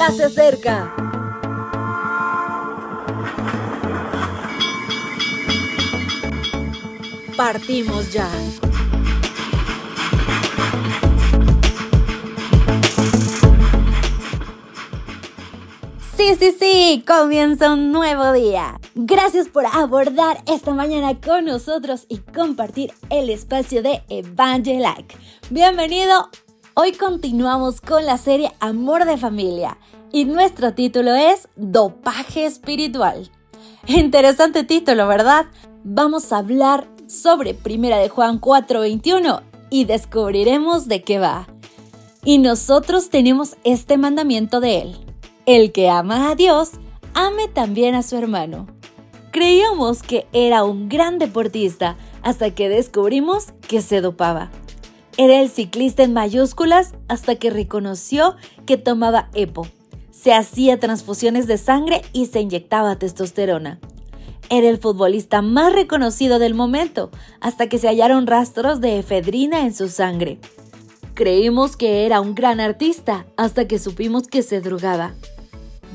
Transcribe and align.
ya 0.00 0.10
se 0.12 0.24
acerca. 0.24 0.94
Partimos 7.36 8.10
ya. 8.10 8.26
Sí, 16.16 16.34
sí, 16.38 16.56
sí, 16.58 17.04
comienza 17.06 17.74
un 17.74 17.92
nuevo 17.92 18.32
día. 18.32 18.80
Gracias 18.94 19.48
por 19.48 19.66
abordar 19.66 20.42
esta 20.46 20.72
mañana 20.72 21.20
con 21.20 21.44
nosotros 21.44 22.06
y 22.08 22.18
compartir 22.18 22.94
el 23.10 23.28
espacio 23.28 23.82
de 23.82 24.02
Evangelike. 24.08 25.14
Bienvenido. 25.50 26.30
Hoy 26.74 26.92
continuamos 26.92 27.80
con 27.80 28.06
la 28.06 28.16
serie 28.16 28.52
Amor 28.60 29.04
de 29.04 29.16
Familia 29.16 29.76
y 30.12 30.24
nuestro 30.24 30.72
título 30.72 31.14
es 31.14 31.48
Dopaje 31.56 32.46
Espiritual. 32.46 33.28
Interesante 33.88 34.62
título, 34.62 35.08
¿verdad? 35.08 35.46
Vamos 35.82 36.32
a 36.32 36.38
hablar 36.38 36.88
sobre 37.08 37.54
Primera 37.54 37.98
de 37.98 38.08
Juan 38.08 38.40
4:21 38.40 39.42
y 39.68 39.84
descubriremos 39.84 40.86
de 40.86 41.02
qué 41.02 41.18
va. 41.18 41.48
Y 42.24 42.38
nosotros 42.38 43.10
tenemos 43.10 43.56
este 43.64 43.98
mandamiento 43.98 44.60
de 44.60 44.82
él 44.82 44.96
el 45.46 45.72
que 45.72 45.90
ama 45.90 46.30
a 46.30 46.36
Dios, 46.36 46.72
ame 47.14 47.48
también 47.48 47.96
a 47.96 48.04
su 48.04 48.16
hermano. 48.16 48.68
Creíamos 49.32 50.04
que 50.04 50.28
era 50.32 50.62
un 50.62 50.88
gran 50.88 51.18
deportista 51.18 51.96
hasta 52.22 52.54
que 52.54 52.68
descubrimos 52.68 53.52
que 53.66 53.82
se 53.82 54.00
dopaba. 54.00 54.50
Era 55.22 55.38
el 55.42 55.50
ciclista 55.50 56.02
en 56.02 56.14
mayúsculas 56.14 56.94
hasta 57.06 57.34
que 57.34 57.50
reconoció 57.50 58.36
que 58.64 58.78
tomaba 58.78 59.28
EPO. 59.34 59.66
Se 60.10 60.32
hacía 60.32 60.80
transfusiones 60.80 61.46
de 61.46 61.58
sangre 61.58 62.00
y 62.14 62.24
se 62.24 62.40
inyectaba 62.40 62.96
testosterona. 62.96 63.78
Era 64.48 64.70
el 64.70 64.78
futbolista 64.78 65.42
más 65.42 65.74
reconocido 65.74 66.38
del 66.38 66.54
momento 66.54 67.10
hasta 67.42 67.68
que 67.68 67.76
se 67.76 67.88
hallaron 67.88 68.26
rastros 68.26 68.80
de 68.80 68.98
efedrina 68.98 69.66
en 69.66 69.74
su 69.74 69.90
sangre. 69.90 70.38
Creímos 71.12 71.76
que 71.76 72.06
era 72.06 72.22
un 72.22 72.34
gran 72.34 72.58
artista 72.58 73.26
hasta 73.36 73.68
que 73.68 73.78
supimos 73.78 74.26
que 74.26 74.40
se 74.40 74.62
drogaba. 74.62 75.12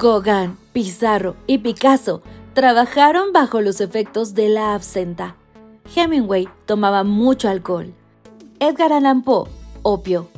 Gauguin, 0.00 0.56
Pizarro 0.72 1.36
y 1.46 1.58
Picasso 1.58 2.22
trabajaron 2.54 3.32
bajo 3.32 3.60
los 3.60 3.80
efectos 3.80 4.34
de 4.34 4.48
la 4.48 4.74
absenta. 4.74 5.36
Hemingway 5.94 6.48
tomaba 6.66 7.04
mucho 7.04 7.48
alcohol. 7.48 7.94
Edgar 8.64 8.92
Allan 8.92 9.24
Poe, 9.24 9.50
opio. 9.82 10.28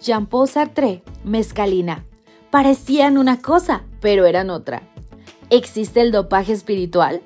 Jean-Paul 0.00 0.48
Sartre, 0.48 1.02
mezcalina. 1.22 2.06
Parecían 2.50 3.18
una 3.18 3.42
cosa, 3.42 3.82
pero 4.00 4.24
eran 4.24 4.48
otra. 4.48 4.88
¿Existe 5.50 6.00
el 6.00 6.10
dopaje 6.10 6.54
espiritual? 6.54 7.20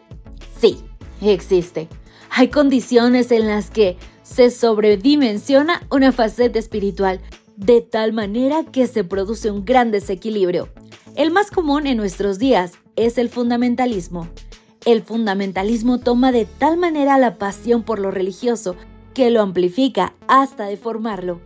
Sí, 0.60 0.78
existe. 1.22 1.86
Hay 2.30 2.48
condiciones 2.48 3.30
en 3.30 3.46
las 3.46 3.70
que 3.70 3.98
se 4.24 4.50
sobredimensiona 4.50 5.86
una 5.92 6.10
faceta 6.10 6.58
espiritual 6.58 7.20
de 7.54 7.80
tal 7.80 8.12
manera 8.12 8.64
que 8.64 8.88
se 8.88 9.04
produce 9.04 9.52
un 9.52 9.64
gran 9.64 9.92
desequilibrio. 9.92 10.70
El 11.14 11.30
más 11.30 11.52
común 11.52 11.86
en 11.86 11.96
nuestros 11.96 12.40
días 12.40 12.72
es 12.96 13.16
el 13.18 13.28
fundamentalismo. 13.28 14.26
El 14.84 15.04
fundamentalismo 15.04 15.98
toma 15.98 16.32
de 16.32 16.46
tal 16.46 16.78
manera 16.78 17.16
la 17.16 17.38
pasión 17.38 17.84
por 17.84 18.00
lo 18.00 18.10
religioso 18.10 18.74
que 19.19 19.30
lo 19.30 19.42
amplifica 19.42 20.14
hasta 20.28 20.66
deformarlo. 20.66 21.41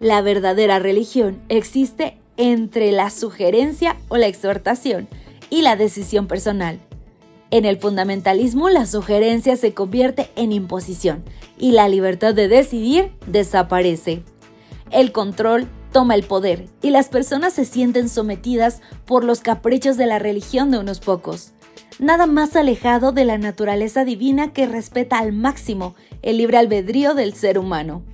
La 0.00 0.22
verdadera 0.22 0.78
religión 0.78 1.38
existe 1.50 2.16
entre 2.38 2.92
la 2.92 3.10
sugerencia 3.10 3.94
o 4.08 4.16
la 4.16 4.26
exhortación 4.26 5.06
y 5.50 5.60
la 5.60 5.76
decisión 5.76 6.26
personal. 6.26 6.80
En 7.50 7.66
el 7.66 7.76
fundamentalismo 7.76 8.70
la 8.70 8.86
sugerencia 8.86 9.54
se 9.56 9.74
convierte 9.74 10.30
en 10.34 10.50
imposición 10.50 11.24
y 11.58 11.72
la 11.72 11.90
libertad 11.90 12.32
de 12.32 12.48
decidir 12.48 13.10
desaparece. 13.26 14.22
El 14.90 15.12
control 15.12 15.68
toma 15.92 16.14
el 16.14 16.22
poder 16.24 16.66
y 16.82 16.90
las 16.90 17.08
personas 17.08 17.52
se 17.52 17.64
sienten 17.64 18.08
sometidas 18.08 18.80
por 19.04 19.24
los 19.24 19.40
caprichos 19.40 19.96
de 19.96 20.06
la 20.06 20.18
religión 20.18 20.70
de 20.70 20.78
unos 20.78 21.00
pocos. 21.00 21.52
Nada 21.98 22.26
más 22.26 22.54
alejado 22.54 23.12
de 23.12 23.24
la 23.24 23.38
naturaleza 23.38 24.04
divina 24.04 24.52
que 24.52 24.66
respeta 24.66 25.18
al 25.18 25.32
máximo 25.32 25.94
el 26.22 26.36
libre 26.36 26.58
albedrío 26.58 27.14
del 27.14 27.34
ser 27.34 27.58
humano. 27.58 28.04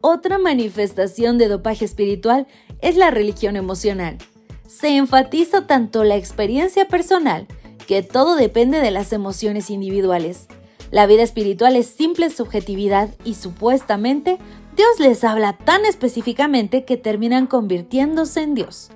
Otra 0.00 0.38
manifestación 0.38 1.38
de 1.38 1.48
dopaje 1.48 1.84
espiritual 1.84 2.46
es 2.80 2.96
la 2.96 3.10
religión 3.10 3.56
emocional. 3.56 4.18
Se 4.66 4.96
enfatiza 4.96 5.66
tanto 5.66 6.04
la 6.04 6.16
experiencia 6.16 6.86
personal, 6.88 7.46
que 7.86 8.02
todo 8.02 8.36
depende 8.36 8.80
de 8.80 8.90
las 8.90 9.12
emociones 9.12 9.70
individuales. 9.70 10.48
La 10.90 11.06
vida 11.06 11.22
espiritual 11.22 11.76
es 11.76 11.86
simple 11.86 12.30
subjetividad 12.30 13.08
y 13.24 13.34
supuestamente 13.34 14.38
Dios 14.76 15.00
les 15.00 15.24
habla 15.24 15.54
tan 15.54 15.86
específicamente 15.86 16.84
que 16.84 16.98
terminan 16.98 17.46
convirtiéndose 17.46 18.42
en 18.42 18.54
Dios. 18.54 18.90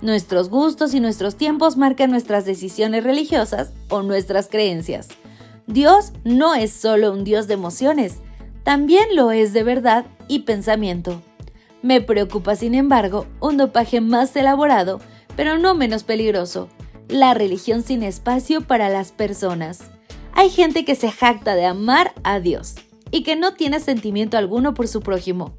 Nuestros 0.00 0.48
gustos 0.48 0.94
y 0.94 1.00
nuestros 1.00 1.34
tiempos 1.34 1.76
marcan 1.76 2.12
nuestras 2.12 2.44
decisiones 2.44 3.02
religiosas 3.02 3.72
o 3.88 4.02
nuestras 4.02 4.46
creencias. 4.48 5.08
Dios 5.66 6.12
no 6.22 6.54
es 6.54 6.70
solo 6.70 7.12
un 7.12 7.24
Dios 7.24 7.48
de 7.48 7.54
emociones, 7.54 8.18
también 8.62 9.16
lo 9.16 9.32
es 9.32 9.52
de 9.52 9.64
verdad 9.64 10.06
y 10.28 10.40
pensamiento. 10.40 11.20
Me 11.82 12.00
preocupa, 12.00 12.54
sin 12.54 12.76
embargo, 12.76 13.26
un 13.40 13.56
dopaje 13.56 14.00
más 14.00 14.36
elaborado, 14.36 15.00
pero 15.34 15.58
no 15.58 15.74
menos 15.74 16.04
peligroso, 16.04 16.68
la 17.08 17.34
religión 17.34 17.82
sin 17.82 18.04
espacio 18.04 18.60
para 18.60 18.88
las 18.90 19.10
personas. 19.10 19.90
Hay 20.34 20.50
gente 20.50 20.84
que 20.84 20.94
se 20.94 21.10
jacta 21.10 21.56
de 21.56 21.64
amar 21.64 22.12
a 22.22 22.38
Dios, 22.38 22.76
y 23.10 23.22
que 23.22 23.36
no 23.36 23.54
tiene 23.54 23.80
sentimiento 23.80 24.36
alguno 24.36 24.74
por 24.74 24.88
su 24.88 25.00
prójimo. 25.00 25.56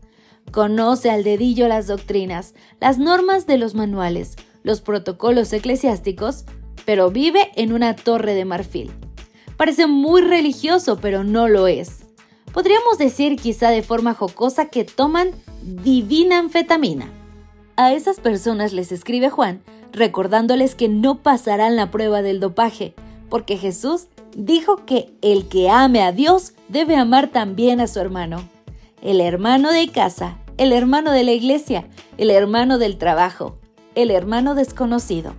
Conoce 0.51 1.09
al 1.09 1.23
dedillo 1.23 1.67
las 1.67 1.87
doctrinas, 1.87 2.53
las 2.79 2.99
normas 2.99 3.47
de 3.47 3.57
los 3.57 3.75
manuales, 3.75 4.35
los 4.63 4.81
protocolos 4.81 5.51
eclesiásticos, 5.53 6.45
pero 6.85 7.11
vive 7.11 7.51
en 7.55 7.73
una 7.73 7.95
torre 7.95 8.33
de 8.33 8.45
marfil. 8.45 8.91
Parece 9.57 9.87
muy 9.87 10.21
religioso, 10.21 10.99
pero 11.01 11.23
no 11.23 11.47
lo 11.47 11.67
es. 11.67 12.05
Podríamos 12.53 12.97
decir 12.97 13.35
quizá 13.35 13.69
de 13.69 13.83
forma 13.83 14.13
jocosa 14.13 14.67
que 14.67 14.83
toman 14.85 15.31
divina 15.61 16.39
anfetamina. 16.39 17.11
A 17.75 17.93
esas 17.93 18.19
personas 18.19 18.73
les 18.73 18.91
escribe 18.91 19.29
Juan, 19.29 19.61
recordándoles 19.91 20.75
que 20.75 20.87
no 20.87 21.21
pasarán 21.21 21.75
la 21.75 21.91
prueba 21.91 22.21
del 22.21 22.39
dopaje, 22.39 22.93
porque 23.29 23.57
Jesús 23.57 24.07
dijo 24.37 24.85
que 24.85 25.11
el 25.23 25.49
que 25.49 25.69
ame 25.69 26.03
a 26.03 26.11
Dios 26.11 26.53
debe 26.69 26.95
amar 26.95 27.29
también 27.29 27.81
a 27.81 27.87
su 27.87 27.99
hermano. 27.99 28.47
El 29.01 29.19
hermano 29.19 29.71
de 29.71 29.89
casa, 29.89 30.37
el 30.57 30.71
hermano 30.73 31.11
de 31.11 31.23
la 31.23 31.31
iglesia, 31.31 31.87
el 32.17 32.29
hermano 32.29 32.77
del 32.77 32.99
trabajo, 32.99 33.57
el 33.95 34.11
hermano 34.11 34.53
desconocido. 34.53 35.33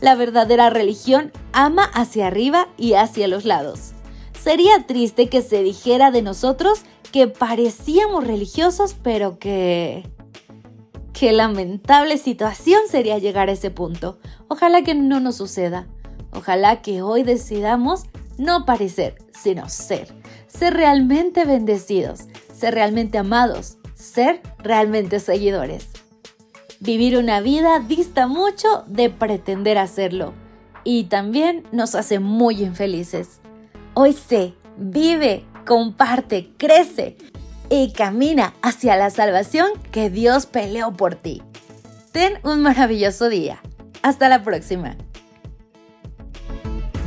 La 0.00 0.16
verdadera 0.16 0.68
religión 0.68 1.30
ama 1.52 1.84
hacia 1.84 2.26
arriba 2.26 2.66
y 2.76 2.94
hacia 2.94 3.28
los 3.28 3.44
lados. 3.44 3.92
Sería 4.38 4.84
triste 4.84 5.28
que 5.28 5.40
se 5.40 5.62
dijera 5.62 6.10
de 6.10 6.22
nosotros 6.22 6.82
que 7.12 7.28
parecíamos 7.28 8.26
religiosos, 8.26 8.96
pero 9.00 9.38
que... 9.38 10.10
Qué 11.12 11.30
lamentable 11.32 12.18
situación 12.18 12.80
sería 12.90 13.18
llegar 13.18 13.48
a 13.48 13.52
ese 13.52 13.70
punto. 13.70 14.18
Ojalá 14.48 14.82
que 14.82 14.96
no 14.96 15.20
nos 15.20 15.36
suceda. 15.36 15.86
Ojalá 16.32 16.82
que 16.82 17.02
hoy 17.02 17.22
decidamos 17.22 18.06
no 18.38 18.64
parecer, 18.64 19.16
sino 19.32 19.68
ser. 19.68 20.08
Ser 20.46 20.74
realmente 20.74 21.44
bendecidos, 21.44 22.24
ser 22.52 22.74
realmente 22.74 23.18
amados, 23.18 23.78
ser 23.94 24.40
realmente 24.58 25.20
seguidores. 25.20 25.88
Vivir 26.80 27.16
una 27.16 27.40
vida 27.40 27.80
dista 27.80 28.26
mucho 28.26 28.84
de 28.86 29.10
pretender 29.10 29.78
hacerlo 29.78 30.34
y 30.84 31.04
también 31.04 31.64
nos 31.72 31.94
hace 31.94 32.18
muy 32.18 32.62
infelices. 32.62 33.40
Hoy 33.94 34.12
sé, 34.12 34.54
vive, 34.76 35.44
comparte, 35.66 36.50
crece 36.58 37.16
y 37.70 37.92
camina 37.92 38.54
hacia 38.62 38.96
la 38.96 39.10
salvación 39.10 39.68
que 39.90 40.10
Dios 40.10 40.46
peleó 40.46 40.92
por 40.92 41.14
ti. 41.14 41.42
Ten 42.12 42.34
un 42.44 42.60
maravilloso 42.60 43.28
día. 43.28 43.60
Hasta 44.02 44.28
la 44.28 44.42
próxima. 44.42 44.96